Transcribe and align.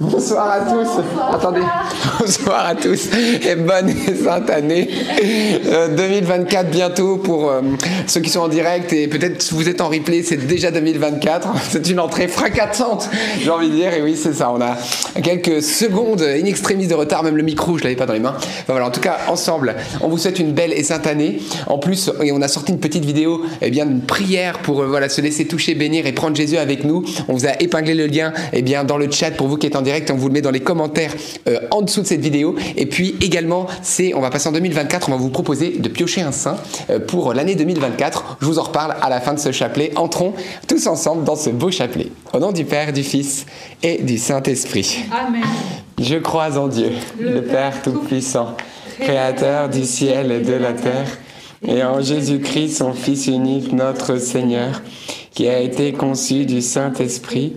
Bonsoir 0.00 0.48
à 0.48 0.60
tous. 0.60 0.88
Attendez. 1.32 1.60
Bonsoir 2.20 2.66
à 2.66 2.74
tous 2.76 3.08
et 3.44 3.56
bonne 3.56 3.88
et 3.88 4.14
sainte 4.14 4.48
année 4.48 4.88
2024 5.96 6.66
euh, 6.66 6.70
bientôt 6.70 7.16
pour 7.16 7.50
euh, 7.50 7.62
ceux 8.06 8.20
qui 8.20 8.30
sont 8.30 8.42
en 8.42 8.48
direct 8.48 8.92
et 8.92 9.08
peut-être 9.08 9.42
si 9.42 9.54
vous 9.54 9.68
êtes 9.68 9.80
en 9.80 9.88
replay, 9.88 10.22
c'est 10.22 10.36
déjà 10.36 10.70
2024. 10.70 11.48
C'est 11.70 11.88
une 11.90 11.98
entrée 11.98 12.28
fracassante, 12.28 13.10
j'ai 13.42 13.50
envie 13.50 13.70
de 13.70 13.74
dire. 13.74 13.92
Et 13.92 14.00
oui, 14.00 14.16
c'est 14.16 14.34
ça. 14.34 14.52
On 14.52 14.60
a 14.60 14.76
quelques 15.20 15.62
secondes 15.62 16.22
in 16.22 16.44
extremis 16.44 16.86
de 16.86 16.94
retard, 16.94 17.24
même 17.24 17.36
le 17.36 17.42
micro, 17.42 17.76
je 17.76 17.82
l'avais 17.82 17.96
pas 17.96 18.06
dans 18.06 18.12
les 18.12 18.20
mains. 18.20 18.34
Enfin, 18.36 18.64
voilà, 18.68 18.86
en 18.86 18.90
tout 18.90 19.00
cas, 19.00 19.18
ensemble, 19.28 19.74
on 20.00 20.08
vous 20.08 20.18
souhaite 20.18 20.38
une 20.38 20.52
belle 20.52 20.72
et 20.72 20.84
sainte 20.84 21.08
année. 21.08 21.40
En 21.66 21.78
plus, 21.78 22.10
on 22.20 22.40
a 22.40 22.48
sorti 22.48 22.70
une 22.70 22.80
petite 22.80 23.04
vidéo, 23.04 23.42
eh 23.60 23.70
bien, 23.70 23.84
une 23.84 24.02
prière 24.02 24.60
pour 24.60 24.82
euh, 24.82 24.86
voilà 24.86 25.08
se 25.08 25.20
laisser 25.20 25.46
toucher, 25.46 25.74
bénir 25.74 26.06
et 26.06 26.12
prendre 26.12 26.36
Jésus 26.36 26.56
avec 26.56 26.84
nous. 26.84 27.04
On 27.26 27.32
vous 27.34 27.46
a 27.46 27.60
épinglé 27.60 27.94
le 27.94 28.06
lien, 28.06 28.32
eh 28.52 28.62
bien, 28.62 28.84
dans 28.84 28.96
le 28.96 29.10
chat 29.10 29.32
pour 29.32 29.48
vous 29.48 29.56
qui 29.56 29.66
êtes 29.66 29.74
en 29.74 29.82
direct. 29.82 29.87
On 30.10 30.16
vous 30.16 30.28
le 30.28 30.34
met 30.34 30.42
dans 30.42 30.50
les 30.50 30.60
commentaires 30.60 31.14
euh, 31.48 31.60
en 31.70 31.82
dessous 31.82 32.02
de 32.02 32.06
cette 32.06 32.20
vidéo. 32.20 32.56
Et 32.76 32.86
puis 32.86 33.16
également, 33.22 33.66
c'est, 33.82 34.14
on 34.14 34.20
va 34.20 34.30
passer 34.30 34.48
en 34.48 34.52
2024, 34.52 35.08
on 35.08 35.12
va 35.12 35.18
vous 35.18 35.30
proposer 35.30 35.78
de 35.78 35.88
piocher 35.88 36.20
un 36.20 36.32
saint 36.32 36.56
euh, 36.90 36.98
pour 36.98 37.32
l'année 37.32 37.54
2024. 37.54 38.38
Je 38.40 38.46
vous 38.46 38.58
en 38.58 38.64
reparle 38.64 38.96
à 39.00 39.08
la 39.08 39.20
fin 39.20 39.32
de 39.32 39.38
ce 39.38 39.50
chapelet. 39.50 39.92
Entrons 39.96 40.34
tous 40.66 40.86
ensemble 40.86 41.24
dans 41.24 41.36
ce 41.36 41.50
beau 41.50 41.70
chapelet. 41.70 42.08
Au 42.34 42.38
nom 42.38 42.52
du 42.52 42.64
Père, 42.64 42.92
du 42.92 43.02
Fils 43.02 43.46
et 43.82 44.02
du 44.02 44.18
Saint-Esprit. 44.18 45.04
Amen. 45.10 45.42
Je 45.98 46.16
crois 46.16 46.58
en 46.58 46.68
Dieu, 46.68 46.90
le, 47.18 47.40
Père 47.40 47.82
Tout-Puissant, 47.82 48.56
Créateur 49.00 49.68
du 49.68 49.84
ciel 49.84 50.30
et 50.30 50.40
de 50.40 50.52
la 50.52 50.72
terre, 50.72 51.18
et 51.66 51.82
en 51.82 52.00
Jésus-Christ, 52.00 52.76
son 52.76 52.92
Fils 52.92 53.26
unique, 53.26 53.72
notre 53.72 54.18
Seigneur, 54.18 54.82
qui 55.32 55.48
a 55.48 55.58
été 55.58 55.92
conçu 55.92 56.44
du 56.46 56.62
Saint-Esprit, 56.62 57.56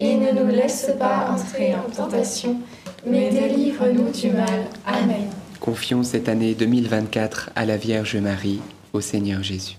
et 0.00 0.16
ne 0.16 0.32
nous 0.32 0.48
laisse 0.48 0.90
pas 0.98 1.30
entrer 1.30 1.74
en 1.74 1.90
tentation, 1.90 2.56
mais 3.06 3.30
délivre-nous 3.30 4.10
du 4.10 4.30
mal. 4.30 4.66
Amen. 4.86 5.28
Confions 5.60 6.02
cette 6.02 6.28
année 6.28 6.54
2024 6.54 7.50
à 7.54 7.66
la 7.66 7.76
Vierge 7.76 8.16
Marie, 8.16 8.60
au 8.94 9.02
Seigneur 9.02 9.42
Jésus. 9.42 9.76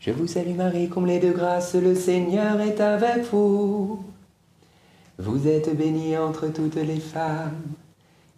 Je 0.00 0.10
vous 0.10 0.26
salue 0.26 0.56
Marie, 0.56 0.88
comblée 0.88 1.18
de 1.18 1.30
grâce, 1.30 1.74
le 1.74 1.94
Seigneur 1.94 2.58
est 2.62 2.80
avec 2.80 3.30
vous. 3.30 4.02
Vous 5.18 5.46
êtes 5.46 5.76
bénie 5.76 6.16
entre 6.16 6.48
toutes 6.48 6.76
les 6.76 7.00
femmes, 7.00 7.60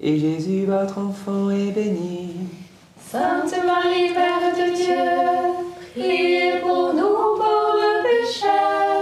et 0.01 0.19
Jésus, 0.19 0.65
votre 0.67 0.99
enfant, 0.99 1.51
est 1.51 1.71
béni. 1.71 2.31
Sainte 3.09 3.55
Marie, 3.65 4.11
Mère 4.13 4.57
de 4.57 4.75
Dieu, 4.75 5.63
priez 5.95 6.59
pour 6.61 6.93
nous 6.95 7.39
pauvres 7.39 8.03
pécheurs 8.03 9.02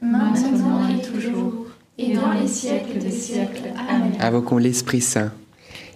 maintenant 0.00 0.88
et 0.88 1.02
toujours, 1.02 1.66
et 1.96 2.14
dans 2.14 2.32
les 2.32 2.48
siècles 2.48 2.98
des 2.98 3.10
siècles. 3.10 3.72
Amen. 3.88 4.12
Invoquons 4.20 4.58
l'Esprit 4.58 5.00
Saint. 5.00 5.32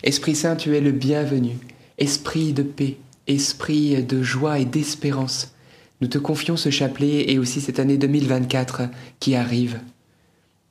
Esprit 0.03 0.35
Saint, 0.35 0.57
tu 0.57 0.77
es 0.77 0.81
le 0.81 0.93
bienvenu, 0.93 1.57
esprit 1.99 2.53
de 2.53 2.63
paix, 2.63 2.97
esprit 3.27 4.03
de 4.03 4.23
joie 4.23 4.59
et 4.59 4.65
d'espérance. 4.65 5.55
Nous 6.01 6.09
te 6.09 6.19
confions 6.19 6.57
ce 6.57 6.71
chapelet 6.71 7.31
et 7.31 7.39
aussi 7.39 7.61
cette 7.61 7.79
année 7.79 7.97
2024 7.97 8.89
qui 9.21 9.37
arrive. 9.37 9.81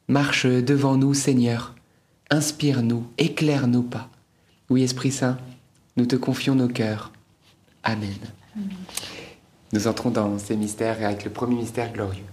Marche 0.09 0.45
devant 0.45 0.97
nous, 0.97 1.13
Seigneur. 1.13 1.73
Inspire-nous, 2.29 3.07
éclaire 3.17 3.67
nos 3.67 3.83
pas. 3.83 4.09
Oui, 4.69 4.83
Esprit 4.83 5.11
Saint, 5.11 5.37
nous 5.95 6.05
te 6.05 6.17
confions 6.17 6.55
nos 6.55 6.67
cœurs. 6.67 7.11
Amen. 7.83 8.09
Nous 9.73 9.87
entrons 9.87 10.09
dans 10.09 10.37
ces 10.37 10.57
mystères 10.57 11.03
avec 11.03 11.23
le 11.23 11.31
premier 11.31 11.55
mystère 11.55 11.93
glorieux. 11.93 12.30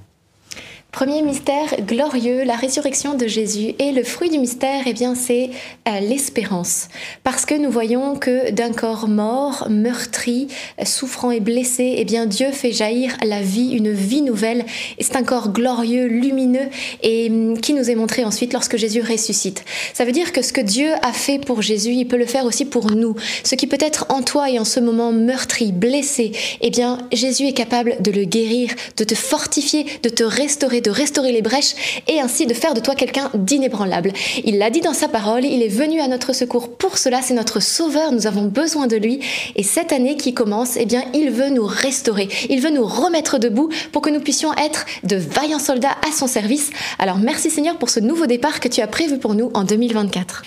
Premier 0.91 1.21
mystère 1.21 1.77
glorieux, 1.87 2.45
la 2.45 2.57
résurrection 2.57 3.15
de 3.15 3.27
Jésus. 3.27 3.75
Et 3.79 3.93
le 3.93 4.03
fruit 4.03 4.31
du 4.31 4.39
mystère, 4.39 4.85
eh 4.87 4.95
bien, 4.95 5.15
c'est 5.15 5.51
euh, 5.87 6.01
l'espérance. 6.01 6.89
Parce 7.25 7.45
que 7.45 7.55
nous 7.55 7.71
voyons 7.71 8.17
que 8.17 8.51
d'un 8.53 8.73
corps 8.73 9.07
mort, 9.07 9.67
meurtri, 9.69 10.49
souffrant 10.85 11.31
et 11.31 11.41
blessé, 11.41 11.97
eh 11.99 12.05
bien, 12.07 12.25
Dieu 12.25 12.53
fait 12.53 12.73
jaillir 12.73 13.17
la 13.23 13.43
vie, 13.43 13.73
une 13.73 13.93
vie 13.93 14.23
nouvelle. 14.23 14.65
Et 14.97 15.05
c'est 15.05 15.17
un 15.17 15.23
corps 15.23 15.53
glorieux, 15.53 16.07
lumineux, 16.07 16.69
et 17.03 17.29
hum, 17.29 17.61
qui 17.61 17.75
nous 17.75 17.91
est 17.91 17.95
montré 17.95 18.25
ensuite 18.25 18.55
lorsque 18.55 18.79
Jésus 18.79 19.03
ressuscite. 19.03 19.65
Ça 19.93 20.07
veut 20.07 20.13
dire 20.13 20.33
que 20.33 20.41
ce 20.41 20.55
que 20.55 20.63
Dieu 20.63 20.89
a 21.03 21.13
fait 21.13 21.39
pour 21.39 21.61
Jésus, 21.61 21.93
il 21.93 22.09
peut 22.09 22.17
le 22.17 22.27
faire 22.27 22.47
aussi 22.47 22.65
pour 22.65 22.93
nous. 22.93 23.15
Ce 23.45 23.55
qui 23.57 23.67
peut 23.67 23.79
être 23.79 24.07
en 24.09 24.23
toi 24.23 24.51
et 24.51 24.59
en 24.59 24.65
ce 24.65 24.81
moment 24.81 25.13
meurtri, 25.13 25.71
blessé, 25.71 26.33
eh 26.63 26.71
bien, 26.71 26.99
Jésus 27.13 27.47
est 27.47 27.53
capable 27.53 27.97
de 28.01 28.11
le 28.11 28.25
guérir, 28.25 28.71
de 28.97 29.05
te 29.05 29.15
fortifier, 29.15 29.85
de 30.03 30.09
te 30.09 30.25
restaurer, 30.25 30.78
de 30.81 30.91
restaurer 30.91 31.33
les 31.33 31.43
brèches 31.43 32.03
et 32.07 32.21
ainsi 32.21 32.47
de 32.47 32.55
faire 32.55 32.75
de 32.75 32.81
toi 32.81 32.95
quelqu'un 32.95 33.31
d'inébranlable. 33.35 34.13
Il 34.45 34.59
l'a 34.59 34.71
dit 34.71 34.81
dans 34.81 34.93
sa 34.93 35.09
parole, 35.09 35.45
il 35.45 35.63
est 35.63 35.69
venu 35.69 36.01
à 36.01 36.09
notre 36.09 36.33
secours 36.33 36.77
pour 36.77 36.99
cela, 36.99 37.23
c'est 37.23 37.35
notre 37.35 37.61
sauveur, 37.61 38.13
nous 38.13 38.27
avons 38.27 38.45
besoin 38.45 38.87
de 38.87 38.97
lui 38.97 39.21
et 39.57 39.63
cette 39.63 39.93
année 39.93 40.17
qui 40.17 40.35
commence, 40.35 40.77
eh 40.77 40.87
bien, 40.87 41.05
il 41.15 41.31
veut 41.31 41.51
nous 41.51 41.67
restaurer, 41.67 42.29
il 42.49 42.61
veut 42.61 42.71
nous 42.71 42.87
remettre 42.87 43.39
debout 43.39 43.71
pour 43.93 44.03
que 44.03 44.11
nous 44.11 44.21
puissions 44.21 44.53
être 44.55 44.87
de 45.05 45.17
vaillants 45.17 45.59
soldats 45.59 45.97
à 46.09 46.13
son 46.13 46.27
service. 46.27 46.71
Alors 46.99 47.19
merci 47.19 47.51
Seigneur 47.51 47.79
pour 47.79 47.91
ce 47.91 48.01
nouveau 48.01 48.27
départ 48.27 48.61
que 48.61 48.69
tu 48.69 48.81
as 48.81 48.87
prévu 48.87 49.19
pour 49.19 49.35
nous 49.35 49.51
en 49.55 49.65
2024. 49.65 50.43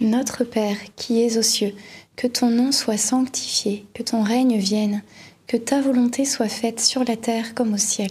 Notre 0.00 0.44
Père 0.44 0.76
qui 0.96 1.22
es 1.22 1.36
aux 1.36 1.42
cieux, 1.42 1.74
que 2.16 2.26
ton 2.26 2.48
nom 2.48 2.72
soit 2.72 2.96
sanctifié, 2.96 3.84
que 3.94 4.02
ton 4.02 4.22
règne 4.22 4.56
vienne, 4.56 5.02
que 5.46 5.56
ta 5.56 5.80
volonté 5.80 6.24
soit 6.24 6.48
faite 6.48 6.80
sur 6.80 7.04
la 7.04 7.16
terre 7.16 7.54
comme 7.54 7.74
au 7.74 7.78
ciel. 7.78 8.10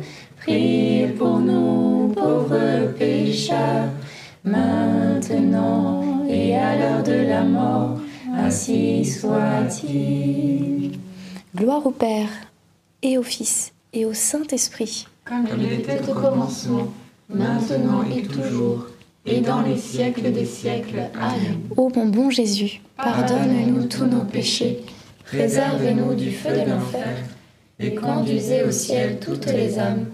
priez 0.41 1.07
pour 1.07 1.39
nous 1.39 2.13
pauvres 2.15 2.93
pécheurs, 2.97 3.89
maintenant 4.43 6.25
et 6.27 6.55
à 6.55 6.75
l'heure 6.75 7.03
de 7.03 7.27
la 7.27 7.43
mort. 7.43 7.99
Ainsi 8.33 9.05
soit-il. 9.05 10.97
Gloire 11.55 11.85
au 11.85 11.91
Père, 11.91 12.29
et 13.01 13.17
au 13.17 13.23
Fils, 13.23 13.73
et 13.93 14.05
au 14.05 14.13
Saint-Esprit. 14.13 15.07
Comme 15.25 15.47
il 15.57 15.73
était 15.73 16.01
au 16.09 16.13
commencement, 16.13 16.87
maintenant 17.29 18.03
et 18.03 18.23
toujours, 18.23 18.87
et 19.25 19.41
dans 19.41 19.61
les 19.61 19.77
siècles 19.77 20.31
des 20.31 20.45
siècles. 20.45 21.09
Amen. 21.13 21.59
Ô 21.75 21.91
mon 21.95 22.07
bon 22.07 22.29
Jésus, 22.29 22.81
Pardonne-nous 22.97 23.85
tous 23.85 24.05
nos 24.05 24.23
péchés, 24.23 24.79
préservez-nous 25.25 26.15
du 26.15 26.31
feu 26.31 26.51
de 26.51 26.69
l'enfer, 26.69 27.17
et 27.79 27.93
conduisez 27.95 28.63
au 28.63 28.71
ciel 28.71 29.19
toutes 29.19 29.47
les 29.47 29.77
âmes, 29.77 30.05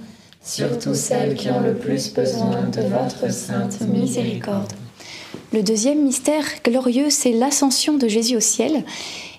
surtout 0.47 0.95
celles 0.95 1.35
qui 1.35 1.49
ont 1.49 1.59
le 1.59 1.75
plus 1.75 2.13
besoin 2.13 2.63
de 2.63 2.81
votre 2.81 3.31
sainte 3.31 3.81
miséricorde. 3.81 4.71
Le 5.53 5.61
deuxième 5.61 6.03
mystère 6.03 6.45
glorieux, 6.63 7.09
c'est 7.09 7.31
l'ascension 7.31 7.97
de 7.97 8.07
Jésus 8.07 8.37
au 8.37 8.39
ciel. 8.39 8.83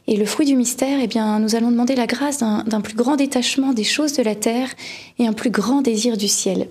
Et 0.06 0.16
le 0.16 0.24
fruit 0.24 0.46
du 0.46 0.56
mystère, 0.56 1.00
eh 1.02 1.06
bien, 1.06 1.38
nous 1.38 1.54
allons 1.54 1.70
demander 1.70 1.94
la 1.94 2.06
grâce 2.06 2.38
d'un 2.38 2.80
plus 2.80 2.94
grand 2.94 3.16
détachement 3.16 3.74
des 3.74 3.84
choses 3.84 4.14
de 4.14 4.22
la 4.22 4.34
terre 4.34 4.70
et 5.18 5.26
un 5.26 5.34
plus 5.34 5.50
grand 5.50 5.82
désir 5.82 6.16
du 6.16 6.28
ciel. 6.28 6.68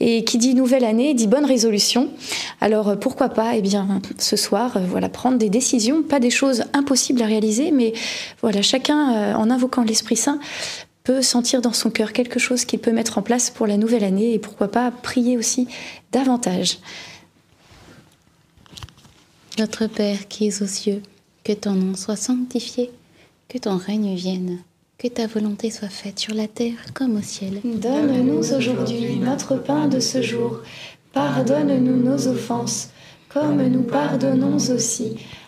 Et 0.00 0.24
qui 0.24 0.38
dit 0.38 0.54
nouvelle 0.54 0.84
année 0.84 1.12
dit 1.12 1.26
bonne 1.26 1.44
résolution. 1.44 2.08
Alors 2.62 2.98
pourquoi 2.98 3.28
pas, 3.28 3.56
eh 3.56 3.60
bien, 3.60 4.00
ce 4.16 4.36
soir, 4.36 4.78
euh, 4.78 4.80
voilà, 4.88 5.10
prendre 5.10 5.36
des 5.36 5.50
décisions, 5.50 6.02
pas 6.02 6.18
des 6.18 6.30
choses 6.30 6.64
impossibles 6.72 7.20
à 7.20 7.26
réaliser, 7.26 7.72
mais 7.72 7.92
voilà, 8.40 8.62
chacun, 8.62 9.14
euh, 9.14 9.34
en 9.34 9.50
invoquant 9.50 9.82
l'Esprit 9.82 10.16
Saint, 10.16 10.38
peut 11.08 11.22
sentir 11.22 11.62
dans 11.62 11.72
son 11.72 11.88
cœur 11.88 12.12
quelque 12.12 12.38
chose 12.38 12.66
qu'il 12.66 12.80
peut 12.80 12.92
mettre 12.92 13.16
en 13.16 13.22
place 13.22 13.48
pour 13.48 13.66
la 13.66 13.78
nouvelle 13.78 14.04
année 14.04 14.34
et 14.34 14.38
pourquoi 14.38 14.68
pas 14.68 14.90
prier 14.90 15.38
aussi 15.38 15.66
davantage. 16.12 16.80
Notre 19.58 19.86
Père 19.86 20.28
qui 20.28 20.48
es 20.48 20.62
aux 20.62 20.66
cieux, 20.66 21.00
que 21.44 21.54
ton 21.54 21.72
nom 21.72 21.96
soit 21.96 22.16
sanctifié, 22.16 22.90
que 23.48 23.56
ton 23.56 23.78
règne 23.78 24.16
vienne, 24.16 24.58
que 24.98 25.08
ta 25.08 25.26
volonté 25.26 25.70
soit 25.70 25.88
faite 25.88 26.18
sur 26.18 26.34
la 26.34 26.46
terre 26.46 26.92
comme 26.92 27.16
au 27.16 27.22
ciel. 27.22 27.62
Donne-nous 27.64 28.52
aujourd'hui 28.52 29.16
notre 29.16 29.56
pain 29.56 29.88
de 29.88 30.00
ce 30.00 30.20
jour. 30.20 30.60
Pardonne-nous 31.14 32.02
nos 32.02 32.28
offenses, 32.28 32.90
comme 33.30 33.66
nous 33.66 33.82
pardonnons 33.82 34.58
aussi 34.58 35.16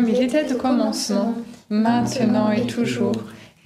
Comme 0.00 0.08
il 0.08 0.22
était 0.22 0.50
au 0.50 0.56
commencement, 0.56 1.34
maintenant 1.68 2.50
et 2.50 2.66
toujours, 2.66 3.12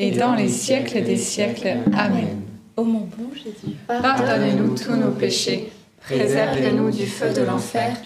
et 0.01 0.11
dans 0.11 0.35
les 0.35 0.49
siècles 0.49 1.05
des 1.05 1.17
siècles. 1.17 1.77
Amen. 1.97 2.41
Ô 2.77 2.83
mon 2.83 3.07
bon 3.17 3.31
Jésus, 3.33 3.77
Pardonnez-nous 3.87 4.75
tous 4.75 4.97
nos 4.97 5.13
péchés, 5.13 5.71
Préservez-nous 6.01 6.91
du 6.91 7.07
feu 7.07 7.33
de 7.33 7.43
l'enfer 7.43 7.97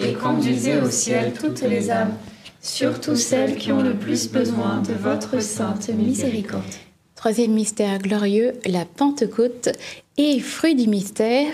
et 0.00 0.14
conduisez 0.14 0.78
au 0.78 0.88
ciel 0.88 1.34
toutes 1.38 1.60
les 1.60 1.90
âmes, 1.90 2.14
surtout 2.62 3.16
celles 3.16 3.56
qui 3.56 3.70
ont 3.70 3.82
le 3.82 3.92
plus 3.92 4.30
besoin 4.30 4.80
de 4.80 4.94
votre 4.94 5.42
sainte 5.42 5.90
miséricorde. 5.90 6.62
Troisième 7.16 7.52
mystère 7.52 7.98
glorieux, 7.98 8.54
la 8.64 8.86
Pentecôte. 8.86 9.68
Et 10.16 10.40
fruit 10.40 10.74
du 10.74 10.88
mystère, 10.88 11.52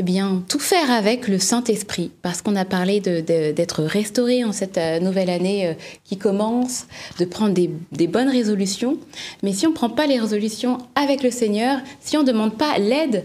eh 0.00 0.04
bien, 0.04 0.44
tout 0.48 0.60
faire 0.60 0.92
avec 0.92 1.26
le 1.26 1.40
Saint-Esprit, 1.40 2.12
parce 2.22 2.40
qu'on 2.40 2.54
a 2.54 2.64
parlé 2.64 3.00
d'être 3.00 3.82
restauré 3.82 4.44
en 4.44 4.52
cette 4.52 4.78
euh, 4.78 5.00
nouvelle 5.00 5.28
année 5.28 5.66
euh, 5.66 5.72
qui 6.04 6.16
commence, 6.16 6.86
de 7.18 7.24
prendre 7.24 7.52
des, 7.52 7.68
des 7.90 8.06
bonnes 8.06 8.28
résolutions. 8.28 8.96
Mais 9.42 9.52
si 9.52 9.66
on 9.66 9.70
ne 9.70 9.74
prend 9.74 9.90
pas 9.90 10.06
les 10.06 10.20
résolutions 10.20 10.78
avec 10.94 11.24
le 11.24 11.32
Seigneur, 11.32 11.80
si 12.00 12.16
on 12.16 12.22
ne 12.22 12.28
demande 12.28 12.56
pas 12.56 12.78
l'aide 12.78 13.24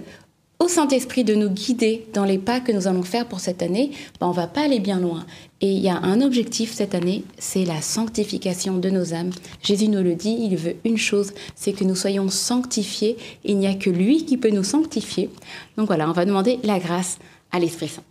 au 0.64 0.70
Saint-Esprit 0.70 1.26
de 1.26 1.36
nous 1.36 1.50
guider 1.50 2.08
dans 2.14 2.24
les 2.24 2.38
pas 2.38 2.62
que 2.62 2.72
nous 2.72 2.88
allons 2.88 3.04
faire 3.04 3.28
pour 3.28 3.42
cette 3.42 3.62
année, 3.62 3.92
ben, 4.22 4.28
on 4.28 4.32
va 4.32 4.48
pas 4.48 4.62
aller 4.62 4.80
bien 4.80 4.98
loin. 4.98 5.26
Et 5.60 5.70
il 5.70 5.82
y 5.82 5.90
a 5.90 5.98
un 5.98 6.22
objectif 6.22 6.72
cette 6.72 6.96
année, 6.96 7.26
c'est 7.38 7.66
la 7.66 7.82
sanctification 7.82 8.78
de 8.78 8.90
nos 8.90 9.14
âmes. 9.14 9.32
Jésus 9.62 9.90
nous 9.90 10.02
le 10.02 10.16
dit, 10.16 10.38
il 10.40 10.56
veut 10.56 10.78
une 10.86 10.98
chose, 10.98 11.34
c'est 11.56 11.74
que 11.74 11.84
nous 11.84 11.98
soyons 11.98 12.30
sanctifiés. 12.30 13.18
Il 13.44 13.58
n'y 13.58 13.68
a 13.68 13.74
que 13.74 13.90
lui 13.90 14.24
qui 14.24 14.38
peut 14.38 14.52
nous 14.52 14.64
sanctifier. 14.64 15.30
Donc 15.78 15.88
voilà, 15.88 16.10
on 16.10 16.14
va 16.14 16.24
demander 16.24 16.60
la 16.64 16.80
grâce 16.80 17.20
à 17.52 17.60
l'Esprit 17.60 17.90
Saint. 17.90 18.04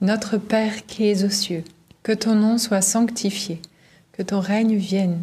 Notre 0.00 0.38
Père 0.38 0.86
qui 0.86 1.06
es 1.06 1.22
aux 1.22 1.30
cieux, 1.30 1.62
que 2.02 2.12
ton 2.12 2.34
nom 2.34 2.58
soit 2.58 2.82
sanctifié, 2.82 3.60
que 4.10 4.22
ton 4.22 4.40
règne 4.40 4.74
vienne, 4.74 5.22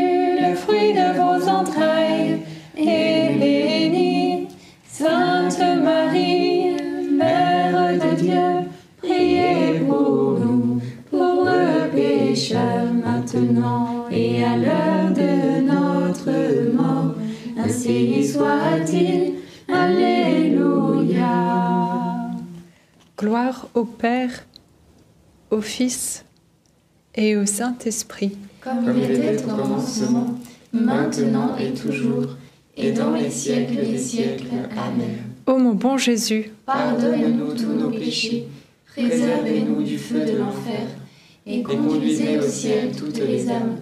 béni. 2.85 4.47
Sainte 4.87 5.59
Marie, 5.83 6.75
Mère 7.11 7.93
de 7.93 8.15
Dieu, 8.21 8.69
priez 9.01 9.79
pour 9.87 10.39
nous, 10.39 10.81
pauvres 11.09 11.89
pécheurs, 11.93 12.93
maintenant 12.93 14.05
et 14.11 14.43
à 14.43 14.57
l'heure 14.57 15.11
de 15.13 15.61
notre 15.61 16.73
mort. 16.75 17.15
Ainsi 17.57 18.27
soit-il. 18.27 19.33
Alléluia. 19.73 21.27
Gloire 23.17 23.67
au 23.73 23.85
Père, 23.85 24.45
au 25.49 25.61
Fils 25.61 26.25
et 27.15 27.37
au 27.37 27.45
Saint-Esprit. 27.45 28.37
Comme 28.61 28.93
il 28.95 29.11
était 29.11 29.43
au 29.43 29.47
commencement, 29.47 30.27
maintenant 30.73 31.55
et 31.57 31.73
toujours, 31.73 32.35
et 32.77 32.91
dans 32.91 33.11
les 33.11 33.29
siècles 33.29 33.85
des 33.85 33.97
siècles. 33.97 34.47
Amen. 34.77 35.17
Ô 35.45 35.57
mon 35.57 35.73
bon 35.73 35.97
Jésus, 35.97 36.51
Pardonne-nous 36.65 37.53
tous 37.53 37.73
nos 37.73 37.89
péchés, 37.89 38.47
préservez-nous 38.85 39.81
du 39.83 39.97
feu 39.97 40.19
de 40.25 40.37
l'enfer, 40.37 40.87
et 41.45 41.63
conduisez 41.63 42.37
au 42.37 42.47
ciel 42.47 42.91
toutes 42.95 43.17
les 43.17 43.49
âmes, 43.49 43.77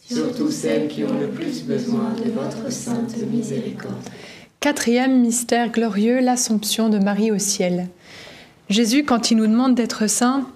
surtout 0.00 0.50
celles 0.50 0.88
qui 0.88 1.04
ont 1.04 1.18
le 1.18 1.28
plus 1.28 1.64
besoin 1.64 2.14
de 2.24 2.30
votre 2.30 2.70
sainte 2.72 3.16
miséricorde. 3.30 3.94
Quatrième 4.60 5.20
mystère 5.20 5.72
glorieux, 5.72 6.20
l'Assomption 6.20 6.88
de 6.88 6.98
Marie 6.98 7.32
au 7.32 7.38
ciel. 7.38 7.88
Jésus, 8.68 9.04
quand 9.04 9.30
il 9.30 9.38
nous 9.38 9.46
demande 9.46 9.74
d'être 9.74 10.06
saint, 10.06 10.46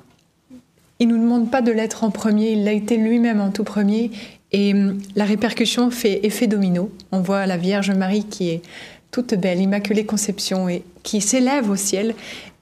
il 1.00 1.08
nous 1.08 1.18
demande 1.18 1.50
pas 1.50 1.62
de 1.62 1.72
l'être 1.72 2.04
en 2.04 2.10
premier, 2.10 2.52
il 2.52 2.64
l'a 2.64 2.72
été 2.72 2.96
lui-même 2.96 3.40
en 3.40 3.50
tout 3.50 3.64
premier, 3.64 4.10
et 4.54 4.72
hum, 4.72 4.98
la 5.16 5.24
répercussion 5.24 5.90
fait 5.90 6.20
effet 6.24 6.46
domino. 6.46 6.90
On 7.12 7.20
voit 7.20 7.44
la 7.44 7.58
Vierge 7.58 7.90
Marie 7.90 8.24
qui 8.24 8.50
est 8.50 8.62
toute 9.10 9.34
belle, 9.34 9.60
Immaculée 9.60 10.06
Conception, 10.06 10.68
et 10.68 10.84
qui 11.02 11.20
s'élève 11.20 11.68
au 11.68 11.76
ciel, 11.76 12.14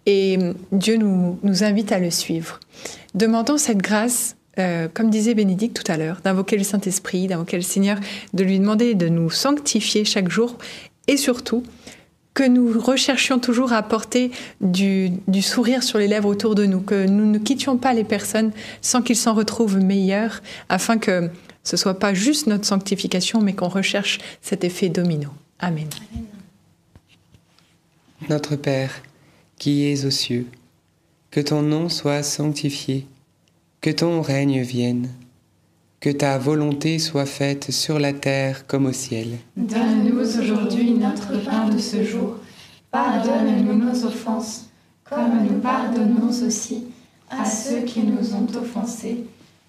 et 0.07 0.39
hum, 0.39 0.55
Dieu 0.73 0.97
nous, 0.97 1.39
invite 1.63 1.93
à 1.93 1.99
le 1.99 2.11
suivre. 2.11 2.59
Demandons 3.15 3.59
cette 3.59 3.79
grâce 3.79 4.37
euh, 4.59 4.89
comme 4.93 5.11
disait 5.11 5.35
Bénédicte 5.35 5.83
tout 5.83 5.93
à 5.93 5.97
l'heure, 5.97 6.21
d'invoquer 6.25 6.57
le 6.57 6.65
Saint-Esprit, 6.65 7.27
d'invoquer 7.27 7.57
le 7.57 7.63
Seigneur, 7.63 7.99
de 8.35 8.43
lui 8.43 8.59
demander 8.59 8.95
de 8.95 9.09
nous 9.09 9.31
sanctifier 9.31 10.05
chaque 10.05 10.31
jour 10.31 10.57
et 11.09 11.17
surtout 11.17 11.63
que 12.35 12.47
nous 12.47 12.79
recherchions 12.79 13.39
toujours 13.39 13.73
à 13.73 13.79
apporter 13.79 14.31
du, 14.61 15.11
du, 15.27 15.43
sourire 15.43 15.83
sur 15.83 15.99
les 15.99 16.09
lèvres 16.09 16.29
autour 16.29 16.55
de 16.55 16.65
nous, 16.65 16.81
que 16.81 17.07
nous 17.07 17.27
ne 17.31 17.39
quittions 17.39 17.77
pas 17.77 17.93
les 17.93 18.05
personnes 18.05 18.53
sans 18.81 19.03
qu'ils 19.03 19.17
s'en 19.17 19.35
retrouvent 19.35 19.79
meilleurs, 19.79 20.43
afin 20.71 20.97
que 20.99 21.31
ce 21.65 21.77
soit 21.77 21.99
pas 21.99 22.15
juste 22.15 22.47
notre 22.47 22.65
sanctification, 22.65 23.41
mais 23.41 23.55
qu'on 23.55 23.69
recherche 23.69 24.19
cet 24.41 24.65
effet 24.65 24.89
domino. 24.89 25.31
Amen. 25.59 25.89
Notre 28.29 28.57
Père, 28.57 29.03
qui 29.59 29.87
es 29.87 30.05
aux 30.05 30.11
cieux, 30.11 30.47
que 31.31 31.41
ton 31.41 31.63
nom 31.63 31.89
soit 31.89 32.23
sanctifié, 32.23 33.07
que 33.81 33.91
ton 33.91 34.23
règne 34.23 34.63
vienne, 34.63 35.09
que 36.01 36.11
ta 36.11 36.37
volonté 36.37 36.99
soit 36.99 37.27
faite 37.27 37.71
sur 37.71 37.99
la 37.99 38.13
terre 38.13 38.67
comme 38.67 38.87
au 38.87 38.93
ciel. 38.93 39.39
Donne-nous 39.57 40.19
aujourd'hui 40.19 40.93
notre 40.93 41.45
pain 41.45 41.69
de 41.69 41.79
ce 41.79 42.03
jour. 42.03 42.37
Pardonne-nous 42.91 43.75
nos 43.75 44.05
offenses, 44.05 44.69
comme 45.05 45.45
nous 45.49 45.61
pardonnons 45.61 46.29
aussi 46.45 46.85
à 47.31 47.45
ceux 47.45 47.83
qui 47.83 48.01
nous 48.01 48.35
ont 48.35 48.49
offensés 48.57 49.25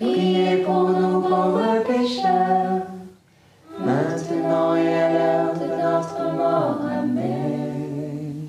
priez 0.00 0.56
pour 0.64 0.88
nous 0.88 1.20
pauvres 1.20 1.84
pécheurs, 1.86 2.86
maintenant 3.78 4.74
et 4.74 4.94
à 4.94 5.12
l'heure 5.12 5.54
de 5.54 5.66
notre 5.66 6.34
mort. 6.34 6.80
Amen. 6.90 8.48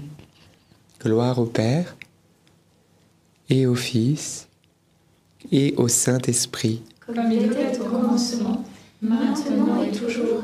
Gloire 1.03 1.39
au 1.39 1.45
Père, 1.45 1.95
et 3.49 3.65
au 3.65 3.75
Fils, 3.75 4.47
et 5.51 5.73
au 5.77 5.87
Saint-Esprit. 5.87 6.83
Comme 7.05 7.31
il 7.31 7.43
était 7.43 7.77
au 7.79 7.85
commencement, 7.85 8.63
maintenant 9.01 9.83
et 9.83 9.91
toujours, 9.91 10.43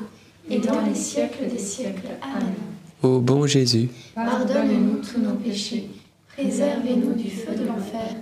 et 0.49 0.59
dans 0.59 0.81
les 0.81 0.95
siècles 0.95 1.49
des 1.49 1.59
siècles. 1.59 2.09
Amen. 2.21 2.53
Ô 3.03 3.19
bon 3.19 3.45
Jésus, 3.45 3.89
Pardonnez-nous 4.15 5.01
tous 5.01 5.19
nos 5.19 5.35
péchés, 5.35 5.89
préservez-nous 6.35 7.13
du 7.13 7.29
feu 7.29 7.53
de 7.53 7.65
l'enfer, 7.65 8.15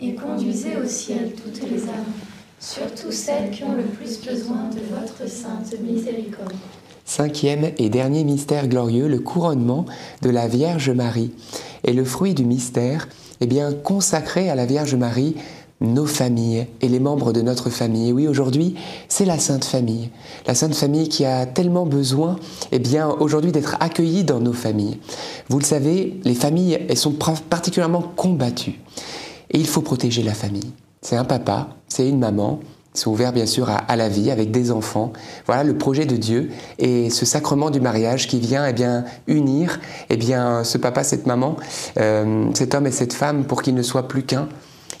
et 0.00 0.14
conduisez 0.14 0.76
au 0.76 0.86
ciel 0.86 1.32
toutes 1.32 1.62
les 1.70 1.82
âmes, 1.84 2.12
surtout 2.60 3.12
celles 3.12 3.50
qui 3.50 3.64
ont 3.64 3.74
le 3.74 3.84
plus 3.84 4.20
besoin 4.20 4.70
de 4.70 4.80
votre 4.94 5.30
sainte 5.30 5.74
miséricorde. 5.80 6.54
Cinquième 7.04 7.70
et 7.78 7.88
dernier 7.88 8.22
mystère 8.22 8.68
glorieux, 8.68 9.08
le 9.08 9.18
couronnement 9.18 9.86
de 10.22 10.30
la 10.30 10.46
Vierge 10.46 10.90
Marie. 10.90 11.32
Et 11.84 11.92
le 11.92 12.04
fruit 12.04 12.34
du 12.34 12.44
mystère, 12.44 13.08
eh 13.40 13.46
bien, 13.46 13.72
consacré 13.72 14.50
à 14.50 14.54
la 14.54 14.66
Vierge 14.66 14.94
Marie 14.94 15.34
nos 15.80 16.06
familles 16.06 16.66
et 16.80 16.88
les 16.88 16.98
membres 16.98 17.32
de 17.32 17.40
notre 17.40 17.70
famille. 17.70 18.08
Et 18.08 18.12
oui, 18.12 18.26
aujourd'hui, 18.26 18.74
c'est 19.08 19.24
la 19.24 19.38
Sainte 19.38 19.64
Famille. 19.64 20.10
La 20.46 20.54
Sainte 20.54 20.74
Famille 20.74 21.08
qui 21.08 21.24
a 21.24 21.46
tellement 21.46 21.86
besoin, 21.86 22.36
eh 22.72 22.78
bien, 22.78 23.08
aujourd'hui 23.08 23.52
d'être 23.52 23.76
accueillie 23.80 24.24
dans 24.24 24.40
nos 24.40 24.52
familles. 24.52 24.98
Vous 25.48 25.58
le 25.58 25.64
savez, 25.64 26.18
les 26.24 26.34
familles, 26.34 26.78
sont 26.96 27.12
particulièrement 27.48 28.02
combattues. 28.02 28.80
Et 29.50 29.58
il 29.58 29.66
faut 29.66 29.82
protéger 29.82 30.22
la 30.22 30.34
famille. 30.34 30.72
C'est 31.02 31.16
un 31.16 31.24
papa, 31.24 31.68
c'est 31.88 32.08
une 32.08 32.18
maman, 32.18 32.60
sont 32.94 33.12
ouverts 33.12 33.32
bien 33.32 33.46
sûr 33.46 33.70
à, 33.70 33.96
la 33.96 34.08
vie 34.08 34.30
avec 34.30 34.50
des 34.50 34.70
enfants. 34.70 35.12
Voilà 35.46 35.64
le 35.64 35.76
projet 35.76 36.04
de 36.04 36.16
Dieu 36.16 36.50
et 36.78 37.10
ce 37.10 37.24
sacrement 37.24 37.70
du 37.70 37.80
mariage 37.80 38.26
qui 38.26 38.40
vient 38.40 38.66
eh 38.66 38.72
bien 38.72 39.04
unir 39.26 39.80
eh 40.10 40.16
bien 40.16 40.64
ce 40.64 40.78
papa, 40.78 41.04
cette 41.04 41.26
maman, 41.26 41.56
euh, 41.98 42.48
cet 42.54 42.74
homme 42.74 42.86
et 42.86 42.90
cette 42.90 43.12
femme 43.12 43.44
pour 43.44 43.62
qu'ils 43.62 43.74
ne 43.74 43.82
soient 43.82 44.08
plus 44.08 44.22
qu'un 44.22 44.48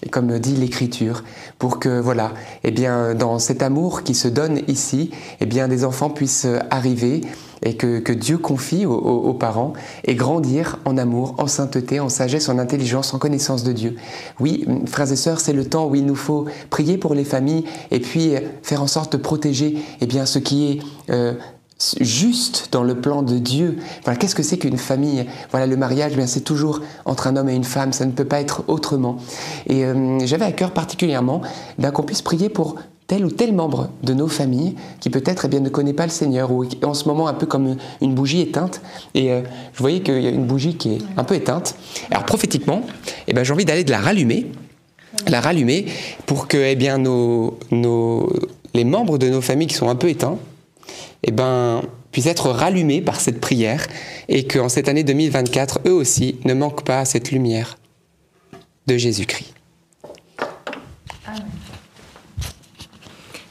et 0.04 0.08
comme 0.10 0.38
dit 0.38 0.54
l'Écriture, 0.54 1.24
pour 1.58 1.80
que 1.80 2.00
voilà, 2.00 2.32
eh 2.62 2.70
bien, 2.70 3.16
dans 3.16 3.40
cet 3.40 3.62
amour 3.62 4.04
qui 4.04 4.14
se 4.14 4.28
donne 4.28 4.60
ici, 4.68 5.10
eh 5.40 5.46
bien, 5.46 5.66
des 5.66 5.84
enfants 5.84 6.08
puissent 6.08 6.46
arriver 6.70 7.22
et 7.62 7.76
que, 7.76 8.12
Dieu 8.12 8.38
confie 8.38 8.86
aux, 8.86 9.34
parents 9.34 9.72
et 10.04 10.14
grandir 10.14 10.78
en 10.84 10.96
amour, 10.96 11.34
en 11.38 11.46
sainteté, 11.46 12.00
en 12.00 12.08
sagesse, 12.08 12.48
en 12.48 12.58
intelligence, 12.58 13.14
en 13.14 13.18
connaissance 13.18 13.62
de 13.62 13.72
Dieu. 13.72 13.96
Oui, 14.40 14.66
frères 14.86 15.10
et 15.10 15.16
sœurs, 15.16 15.40
c'est 15.40 15.52
le 15.52 15.64
temps 15.64 15.86
où 15.86 15.94
il 15.94 16.06
nous 16.06 16.16
faut 16.16 16.46
prier 16.70 16.98
pour 16.98 17.14
les 17.14 17.24
familles 17.24 17.64
et 17.90 18.00
puis 18.00 18.32
faire 18.62 18.82
en 18.82 18.86
sorte 18.86 19.12
de 19.12 19.18
protéger 19.18 19.78
eh 20.00 20.06
bien, 20.06 20.26
ce 20.26 20.38
qui 20.38 20.70
est 20.70 20.78
euh, 21.10 21.34
juste 22.00 22.68
dans 22.72 22.82
le 22.82 23.00
plan 23.00 23.22
de 23.22 23.38
Dieu. 23.38 23.78
Voilà, 24.04 24.18
qu'est-ce 24.18 24.34
que 24.34 24.42
c'est 24.42 24.58
qu'une 24.58 24.78
famille? 24.78 25.26
Voilà, 25.50 25.66
le 25.66 25.76
mariage, 25.76 26.16
bien 26.16 26.26
c'est 26.26 26.40
toujours 26.40 26.80
entre 27.04 27.26
un 27.26 27.36
homme 27.36 27.48
et 27.48 27.54
une 27.54 27.64
femme, 27.64 27.92
ça 27.92 28.04
ne 28.04 28.12
peut 28.12 28.24
pas 28.24 28.40
être 28.40 28.64
autrement. 28.68 29.18
Et 29.66 29.84
euh, 29.84 30.18
j'avais 30.24 30.44
à 30.44 30.52
cœur 30.52 30.72
particulièrement 30.72 31.42
qu'on 31.92 32.02
puisse 32.02 32.22
prier 32.22 32.48
pour 32.48 32.76
tel 33.08 33.24
ou 33.24 33.30
tel 33.30 33.54
membre 33.54 33.88
de 34.02 34.12
nos 34.12 34.28
familles 34.28 34.76
qui 35.00 35.08
peut-être 35.08 35.46
eh 35.46 35.48
bien, 35.48 35.60
ne 35.60 35.70
connaît 35.70 35.94
pas 35.94 36.04
le 36.04 36.12
Seigneur 36.12 36.52
ou 36.52 36.64
en 36.84 36.94
ce 36.94 37.08
moment 37.08 37.26
un 37.26 37.34
peu 37.34 37.46
comme 37.46 37.76
une 38.00 38.14
bougie 38.14 38.42
éteinte. 38.42 38.82
Et 39.14 39.32
euh, 39.32 39.40
je 39.72 39.82
qu'il 40.00 40.22
y 40.22 40.26
a 40.26 40.30
une 40.30 40.46
bougie 40.46 40.76
qui 40.76 40.94
est 40.94 40.98
un 41.16 41.24
peu 41.24 41.34
éteinte. 41.34 41.74
Alors 42.10 42.24
prophétiquement, 42.24 42.82
eh 43.26 43.32
ben, 43.32 43.44
j'ai 43.44 43.52
envie 43.52 43.64
d'aller 43.64 43.82
de 43.82 43.90
la 43.90 43.98
rallumer, 43.98 44.46
la 45.26 45.40
rallumer 45.40 45.86
pour 46.26 46.46
que 46.48 46.58
eh 46.58 46.76
les 48.74 48.84
membres 48.84 49.16
de 49.16 49.30
nos 49.30 49.40
familles 49.40 49.68
qui 49.68 49.74
sont 49.74 49.88
un 49.88 49.96
peu 49.96 50.10
éteints 50.10 50.38
eh 51.24 51.30
ben, 51.32 51.80
puissent 52.12 52.26
être 52.26 52.50
rallumés 52.50 53.00
par 53.00 53.20
cette 53.20 53.40
prière 53.40 53.86
et 54.28 54.46
qu'en 54.46 54.68
cette 54.68 54.88
année 54.88 55.02
2024, 55.02 55.80
eux 55.86 55.92
aussi 55.92 56.36
ne 56.44 56.52
manquent 56.52 56.84
pas 56.84 57.00
à 57.00 57.04
cette 57.06 57.30
lumière 57.30 57.78
de 58.86 58.98
Jésus-Christ. 58.98 59.57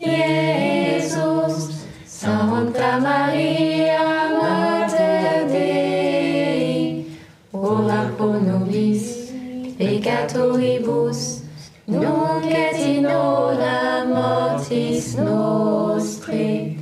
Iesus. 0.00 1.70
Sancta 2.20 3.00
Maria, 3.00 4.28
Mater 4.40 5.46
Dei, 5.48 7.06
ora 7.50 8.12
pro 8.16 8.38
nobis 8.40 9.32
peccatoribus, 9.78 11.42
nunc 11.86 12.44
et 12.44 12.76
in 12.76 13.06
hora 13.06 14.04
mortis 14.04 15.16
nostre. 15.16 16.76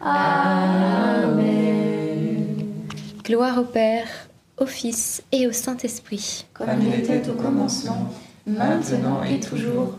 Amen. 0.00 1.24
Gloire 3.24 3.58
au 3.58 3.64
Père, 3.64 4.28
au 4.58 4.66
Fils 4.66 5.22
et 5.32 5.48
au 5.48 5.52
Saint-Esprit. 5.52 6.46
Comme 6.54 6.82
il 6.82 6.94
était 6.94 7.28
au 7.28 7.34
commencement, 7.34 8.10
maintenant 8.46 9.24
et 9.24 9.40
toujours, 9.40 9.98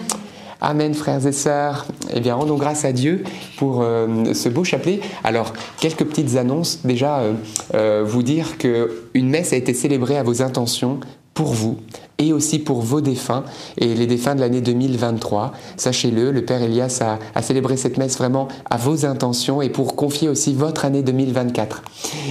Amen, 0.63 0.93
frères 0.93 1.25
et 1.25 1.31
sœurs. 1.31 1.87
Eh 2.13 2.19
bien, 2.19 2.35
rendons 2.35 2.55
grâce 2.55 2.85
à 2.85 2.91
Dieu 2.91 3.23
pour 3.57 3.81
euh, 3.81 4.35
ce 4.35 4.47
beau 4.47 4.63
chapelet. 4.63 4.99
Alors, 5.23 5.53
quelques 5.79 6.05
petites 6.05 6.35
annonces. 6.35 6.85
Déjà, 6.85 7.19
euh, 7.19 7.33
euh, 7.73 8.03
vous 8.05 8.21
dire 8.21 8.59
que 8.59 9.05
une 9.15 9.27
messe 9.27 9.53
a 9.53 9.55
été 9.55 9.73
célébrée 9.73 10.17
à 10.17 10.23
vos 10.23 10.43
intentions 10.43 10.99
pour 11.33 11.53
vous 11.53 11.79
et 12.21 12.33
aussi 12.33 12.59
pour 12.59 12.81
vos 12.81 13.01
défunts 13.01 13.43
et 13.77 13.95
les 13.95 14.05
défunts 14.05 14.35
de 14.35 14.41
l'année 14.41 14.61
2023. 14.61 15.53
Sachez-le, 15.75 16.31
le 16.31 16.45
Père 16.45 16.61
Elias 16.61 17.01
a, 17.35 17.41
célébré 17.41 17.75
cette 17.77 17.97
messe 17.97 18.17
vraiment 18.17 18.47
à 18.69 18.77
vos 18.77 19.05
intentions 19.05 19.61
et 19.61 19.69
pour 19.69 19.95
confier 19.95 20.29
aussi 20.29 20.53
votre 20.53 20.85
année 20.85 21.01
2024. 21.01 21.81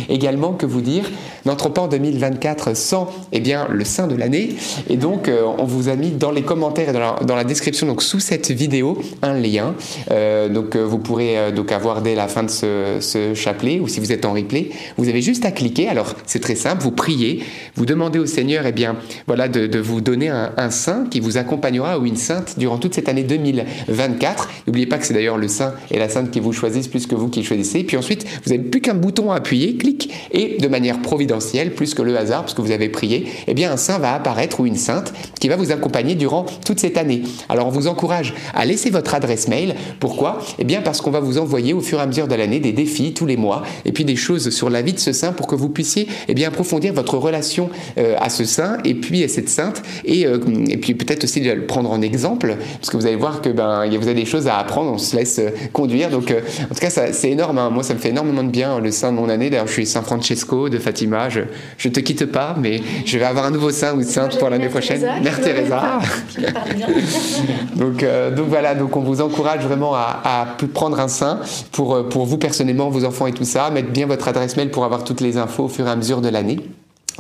Également, 0.09 0.53
que 0.53 0.65
vous 0.65 0.81
dire, 0.81 1.05
n'entrons 1.45 1.71
pas 1.71 1.83
en 1.83 1.89
2024 1.89 2.77
sans 2.77 3.11
eh 3.33 3.41
bien, 3.41 3.67
le 3.69 3.85
saint 3.85 4.07
de 4.07 4.15
l'année. 4.15 4.55
Et 4.89 4.97
donc, 4.97 5.29
euh, 5.29 5.43
on 5.59 5.65
vous 5.65 5.89
a 5.89 5.97
mis 5.97 6.11
dans 6.11 6.31
les 6.31 6.43
commentaires 6.43 6.91
et 6.91 7.25
dans 7.25 7.35
la, 7.35 7.45
description, 7.45 7.87
donc 7.89 8.03
sous 8.03 8.21
cette 8.21 8.51
vidéo, 8.53 8.99
un 9.23 9.35
lien. 9.35 9.75
Euh, 10.13 10.49
donc, 10.49 10.77
euh, 10.77 10.85
vous 10.85 10.99
pourrez 10.99 11.51
donc 11.51 11.73
avoir 11.73 12.03
dès 12.03 12.15
la 12.15 12.29
fin 12.29 12.45
de 12.45 12.51
ce, 12.51 13.33
chapelet, 13.35 13.81
ou 13.81 13.89
si 13.89 13.99
vous 13.99 14.13
êtes 14.13 14.25
en 14.25 14.33
replay, 14.33 14.71
vous 14.97 15.09
avez 15.09 15.21
juste 15.21 15.45
à 15.45 15.51
cliquer. 15.51 15.89
Alors, 15.89 16.15
c'est 16.27 16.41
très 16.41 16.55
simple, 16.55 16.83
vous 16.83 16.93
priez, 16.93 17.43
vous 17.75 17.87
demandez 17.87 18.21
au 18.21 18.27
Seigneur, 18.27 18.67
eh 18.67 18.73
bien, 18.73 18.97
voilà, 19.27 19.49
de 19.49 19.80
vous 19.81 20.01
donner 20.01 20.29
un, 20.29 20.71
saint 20.71 21.07
qui 21.11 21.21
vous 21.21 21.37
accompagnera 21.37 21.99
ou 21.99 22.07
une 22.07 22.17
sainte 22.17 22.55
durant 22.59 22.79
toute 22.79 22.95
cette 22.95 23.09
année 23.09 23.25
2024. 23.25 24.49
N'oubliez 24.67 24.87
pas 24.87 24.99
que 24.99 25.07
c'est 25.07 25.15
d'ailleurs 25.15 25.37
le 25.37 25.49
saint 25.49 25.75
et 25.91 25.99
la 25.99 26.09
sainte 26.09 26.31
qui 26.31 26.41
vous 26.41 26.53
choisissent 26.53 26.89
plus 26.89 27.07
que 27.07 27.15
vous 27.15 27.29
qui 27.29 27.43
choisissez. 27.43 27.83
Puis 27.83 27.97
ensuite, 27.97 28.25
vous 28.45 28.51
n'avez 28.51 28.63
plus 28.63 28.81
qu'un 28.81 28.95
bouton 28.95 29.33
à 29.33 29.37
appuyer, 29.37 29.77
clic, 29.77 30.13
et 30.31 30.59
de 30.59 30.69
manière 30.69 31.03
providentielle, 31.03 31.75
plus 31.75 31.95
que 31.95 32.03
le 32.03 32.17
hasard, 32.17 32.43
parce 32.43 32.55
que 32.55 32.63
vous 32.63 32.71
avez 32.71 32.89
prié, 32.89 33.27
eh 33.47 33.55
bien 33.55 33.73
un 33.73 33.77
saint 33.77 33.99
va 33.99 34.15
apparaître 34.15 34.61
ou 34.61 34.67
une 34.67 34.77
sainte 34.77 35.13
qui 35.41 35.49
va 35.49 35.57
vous 35.57 35.73
accompagner 35.73 36.15
durant 36.15 36.45
toute 36.65 36.81
cette 36.81 36.97
année. 36.97 37.23
Alors 37.49 37.67
on 37.67 37.71
vous 37.71 37.87
encourage 37.87 38.35
à 38.55 38.65
laisser 38.65 38.91
votre 38.91 39.15
adresse 39.15 39.49
mail. 39.49 39.75
Pourquoi? 39.99 40.39
Eh 40.59 40.65
bien 40.65 40.83
parce 40.83 41.01
qu'on 41.01 41.11
va 41.11 41.21
vous 41.21 41.39
envoyer 41.39 41.73
au 41.73 41.81
fur 41.81 41.99
et 41.99 42.03
à 42.03 42.07
mesure 42.07 42.29
de 42.29 42.35
l'année 42.35 42.61
des 42.61 42.73
défis 42.73 43.15
tous 43.15 43.27
les 43.27 43.37
mois, 43.37 43.63
et 43.85 43.93
puis 43.93 44.05
des 44.05 44.17
choses 44.17 44.51
sur 44.51 44.71
la 44.71 44.83
vie 44.83 44.93
de 44.93 44.99
ce 44.99 45.13
saint 45.13 45.33
pour 45.33 45.47
que 45.47 45.55
vous 45.55 45.69
puissiez 45.69 46.09
eh 46.29 46.35
bien 46.35 46.49
approfondir 46.49 46.93
votre 46.93 47.17
relation 47.17 47.71
euh, 47.99 48.17
à 48.21 48.31
ce 48.31 48.45
saint 48.45 48.79
et 48.85 48.95
puis 48.95 49.25
à 49.25 49.29
cette 49.29 49.49
sainte, 49.49 49.70
et, 50.05 50.27
euh, 50.27 50.39
et 50.69 50.77
puis 50.77 50.95
peut-être 50.95 51.25
aussi 51.25 51.41
de 51.41 51.51
le 51.51 51.67
prendre 51.67 51.91
en 51.91 52.01
exemple, 52.03 52.57
parce 52.79 52.91
que 52.91 52.97
vous 52.97 53.07
allez 53.07 53.17
voir 53.17 53.41
que 53.41 53.49
ben 53.51 53.85
il 53.87 53.93
y 53.93 53.97
a- 53.97 53.99
vous 53.99 54.07
avez 54.09 54.21
des 54.21 54.27
choses 54.27 54.47
à 54.49 54.57
apprendre, 54.59 54.93
on 54.93 54.99
se 54.99 55.17
laisse 55.17 55.39
euh, 55.39 55.51
conduire. 55.73 56.11
Donc 56.11 56.31
euh, 56.31 56.41
en 56.71 56.75
tout 56.75 56.81
cas 56.81 56.91
c'est 56.91 57.31
énorme. 57.31 57.59
hein. 57.59 57.71
Moi 57.71 57.83
ça 57.83 57.95
me 57.95 57.99
fait 57.99 58.11
énormément 58.11 58.43
de 58.43 58.51
bien 58.51 58.79
le 58.81 58.91
saint 58.91 59.13
de 59.13 59.17
mon 59.17 59.29
année. 59.29 59.51
D'ailleurs 59.51 59.67
je 59.67 59.73
suis 59.73 59.87
Saint 59.87 60.03
Francesco 60.03 60.69
de 60.69 60.79
Fatima. 60.79 61.29
Je 61.29 61.41
je 61.79 61.89
te 61.89 62.01
quitte 62.01 62.27
pas, 62.27 62.55
mais 62.61 62.81
je 63.05 63.19
vais 63.19 63.25
avoir 63.25 63.47
un 63.47 63.51
nouveau 63.51 63.71
saint 63.71 63.95
ou 63.95 64.03
sainte 64.03 64.39
pour 64.39 64.51
l'année 64.51 64.69
prochaine. 64.69 65.01
Mère 65.23 65.41
Teresa. 65.41 65.99
Donc, 67.77 68.03
euh, 68.03 68.31
donc 68.31 68.47
voilà, 68.49 68.75
donc 68.75 68.97
on 68.97 69.01
vous 69.01 69.21
encourage 69.21 69.63
vraiment 69.65 69.95
à, 69.95 70.57
prendre 70.75 70.99
un 71.01 71.09
sein 71.09 71.41
pour, 71.73 72.09
pour 72.09 72.27
vous 72.27 72.39
personnellement, 72.39 72.89
vos 72.91 73.05
enfants 73.05 73.27
et 73.27 73.33
tout 73.33 73.45
ça, 73.45 73.71
mettre 73.71 73.91
bien 73.91 74.07
votre 74.07 74.29
adresse 74.29 74.57
mail 74.57 74.71
pour 74.71 74.85
avoir 74.85 75.05
toutes 75.05 75.21
les 75.21 75.37
infos 75.37 75.65
au 75.65 75.69
fur 75.69 75.87
et 75.87 75.91
à 75.91 75.97
mesure 75.97 76.21
de 76.21 76.29
l'année. 76.29 76.61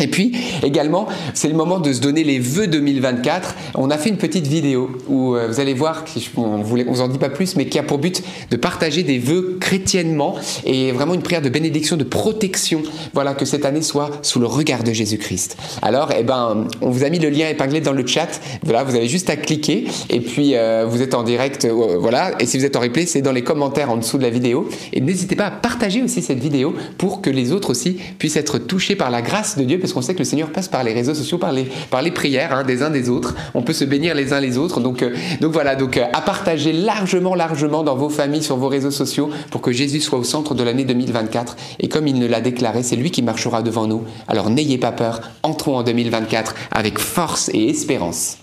Et 0.01 0.09
puis 0.09 0.33
également, 0.63 1.07
c'est 1.35 1.49
le 1.49 1.55
moment 1.55 1.79
de 1.79 1.93
se 1.93 2.01
donner 2.01 2.25
les 2.25 2.39
vœux 2.39 2.67
2024. 2.67 3.55
On 3.75 3.91
a 3.91 3.99
fait 3.99 4.09
une 4.09 4.17
petite 4.17 4.47
vidéo 4.47 4.91
où 5.09 5.37
euh, 5.37 5.49
vous 5.49 5.61
allez 5.61 5.75
voir, 5.75 6.05
on 6.37 6.61
on 6.61 6.93
vous 6.93 7.01
en 7.01 7.09
dit 7.09 7.19
pas 7.19 7.29
plus, 7.29 7.57
mais 7.57 7.67
qui 7.67 7.79
a 7.79 7.83
pour 7.83 7.99
but 7.99 8.23
de 8.51 8.57
partager 8.57 9.03
des 9.03 9.19
vœux 9.19 9.59
chrétiennement 9.61 10.37
et 10.65 10.93
vraiment 10.93 11.15
une 11.15 11.23
prière 11.23 11.43
de 11.43 11.49
bénédiction, 11.49 11.97
de 11.97 12.05
protection. 12.05 12.83
Voilà, 13.15 13.35
que 13.35 13.45
cette 13.45 13.65
année 13.65 13.83
soit 13.83 14.11
sous 14.23 14.41
le 14.41 14.47
regard 14.47 14.83
de 14.83 14.93
Jésus-Christ. 14.93 15.57
Alors, 15.83 16.11
eh 16.19 16.23
ben, 16.23 16.67
on 16.81 16.91
vous 16.91 17.05
a 17.05 17.11
mis 17.11 17.19
le 17.19 17.29
lien 17.29 17.49
épinglé 17.49 17.81
dans 17.81 17.93
le 17.93 18.07
chat. 18.07 18.41
Voilà, 18.63 18.85
vous 18.85 18.95
avez 18.95 19.09
juste 19.09 19.31
à 19.31 19.37
cliquer 19.37 19.85
et 20.09 20.21
puis 20.21 20.55
euh, 20.55 20.87
vous 20.89 21.03
êtes 21.03 21.15
en 21.15 21.23
direct. 21.23 21.65
euh, 21.65 21.99
voilà, 21.99 22.33
et 22.41 22.47
si 22.47 22.59
vous 22.59 22.65
êtes 22.65 22.77
en 22.77 22.81
replay, 22.81 23.07
c'est 23.07 23.23
dans 23.23 23.33
les 23.33 23.43
commentaires 23.43 23.91
en 23.91 23.97
dessous 23.97 24.19
de 24.19 24.23
la 24.23 24.31
vidéo. 24.31 24.69
Et 24.93 25.01
n'hésitez 25.01 25.37
pas 25.37 25.47
à 25.47 25.51
partager 25.51 26.03
aussi 26.03 26.23
cette 26.23 26.41
vidéo 26.41 26.75
pour 26.99 27.21
que 27.21 27.31
les 27.31 27.53
autres 27.53 27.71
aussi 27.71 27.99
puissent 28.19 28.37
être 28.37 28.59
touchés 28.59 28.97
par 28.97 29.11
la 29.11 29.23
grâce 29.23 29.57
de 29.59 29.65
Dieu, 29.65 29.79
qu'on 29.93 30.03
sait 30.03 30.15
que 30.15 30.19
le 30.21 30.25
Seigneur 30.25 30.51
passe 30.51 30.69
par 30.69 30.85
les 30.85 30.93
réseaux 30.93 31.15
sociaux, 31.15 31.39
par 31.39 31.53
les, 31.53 31.71
par 31.91 32.03
les 32.03 32.11
prières 32.11 32.55
hein, 32.55 32.65
des 32.65 32.83
uns 32.83 32.91
des 32.91 33.09
autres. 33.09 33.35
On 33.55 33.63
peut 33.63 33.73
se 33.73 33.85
bénir 33.85 34.15
les 34.15 34.33
uns 34.33 34.41
les 34.41 34.59
autres. 34.59 34.81
Donc, 34.81 35.03
euh, 35.03 35.15
donc 35.41 35.53
voilà, 35.53 35.77
donc 35.77 35.97
euh, 35.97 36.05
à 36.13 36.21
partager 36.21 36.73
largement, 36.73 37.35
largement 37.35 37.83
dans 37.83 37.97
vos 37.97 38.09
familles, 38.09 38.43
sur 38.43 38.57
vos 38.57 38.69
réseaux 38.69 38.91
sociaux, 38.91 39.31
pour 39.51 39.61
que 39.61 39.73
Jésus 39.73 40.01
soit 40.01 40.19
au 40.19 40.25
centre 40.25 40.55
de 40.55 40.63
l'année 40.63 40.85
2024. 40.85 41.57
Et 41.81 41.89
comme 41.89 42.07
il 42.07 42.19
ne 42.19 42.27
l'a 42.27 42.41
déclaré, 42.41 42.83
c'est 42.83 42.97
lui 42.97 43.11
qui 43.11 43.23
marchera 43.23 43.63
devant 43.63 43.87
nous. 43.87 44.05
Alors 44.29 44.51
n'ayez 44.51 44.79
pas 44.79 44.93
peur, 44.93 45.21
entrons 45.43 45.77
en 45.77 45.83
2024 45.83 46.55
avec 46.73 46.99
force 46.99 47.51
et 47.53 47.69
espérance. 47.69 48.39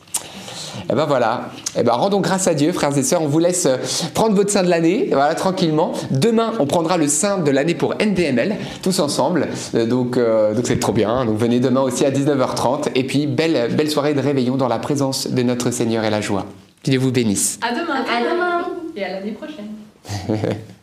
Et 0.89 0.95
ben 0.95 1.05
voilà. 1.05 1.49
Et 1.77 1.83
ben 1.83 1.93
rendons 1.93 2.19
grâce 2.21 2.47
à 2.47 2.53
Dieu, 2.53 2.71
frères 2.71 2.97
et 2.97 3.03
sœurs. 3.03 3.21
On 3.21 3.27
vous 3.27 3.39
laisse 3.39 3.65
euh, 3.65 3.77
prendre 4.13 4.35
votre 4.35 4.51
sein 4.51 4.63
de 4.63 4.69
l'année, 4.69 5.09
voilà, 5.11 5.35
tranquillement. 5.35 5.93
Demain, 6.11 6.53
on 6.59 6.65
prendra 6.65 6.97
le 6.97 7.07
sein 7.07 7.37
de 7.39 7.51
l'année 7.51 7.75
pour 7.75 7.95
NDML, 7.95 8.55
tous 8.81 8.99
ensemble. 8.99 9.47
Euh, 9.75 9.85
Donc, 9.85 10.17
euh, 10.17 10.53
donc 10.53 10.67
c'est 10.67 10.79
trop 10.79 10.93
bien. 10.93 11.25
Donc 11.25 11.37
venez 11.37 11.59
demain 11.59 11.81
aussi 11.81 12.05
à 12.05 12.11
19h30. 12.11 12.89
Et 12.95 13.05
puis 13.05 13.27
belle, 13.27 13.73
belle 13.75 13.89
soirée 13.89 14.13
de 14.13 14.21
réveillon 14.21 14.55
dans 14.55 14.67
la 14.67 14.79
présence 14.79 15.27
de 15.27 15.43
notre 15.43 15.71
Seigneur 15.71 16.03
et 16.03 16.09
la 16.09 16.21
joie. 16.21 16.45
Que 16.83 16.91
Dieu 16.91 16.99
vous 16.99 17.11
bénisse. 17.11 17.59
À 17.61 17.71
demain. 17.71 18.05
À 18.05 18.21
demain. 18.21 18.67
Et 18.95 19.03
à 19.03 19.11
l'année 19.13 19.31
prochaine. 19.31 20.57